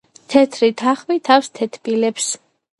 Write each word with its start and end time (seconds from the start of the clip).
თეთრი 0.35 0.69
თახვი 0.83 1.19
თავს 1.29 1.53
თეთბილებს 1.61 2.35